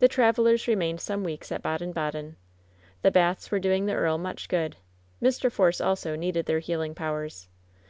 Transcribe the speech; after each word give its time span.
The 0.00 0.08
travelers 0.08 0.68
remained 0.68 1.00
some 1.00 1.24
weeks 1.24 1.50
at 1.50 1.62
Baden 1.62 1.92
Baden. 1.92 2.36
The 3.00 3.10
baths 3.10 3.50
were 3.50 3.58
doing 3.58 3.86
the 3.86 3.94
earl 3.94 4.18
much 4.18 4.46
good. 4.46 4.76
Mr. 5.22 5.50
Force 5.50 5.80
also 5.80 6.14
ie^ed 6.14 6.44
their 6.44 6.58
healing 6.58 6.94
powers. 6.94 7.48